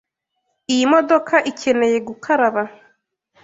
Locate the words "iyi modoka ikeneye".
0.73-1.97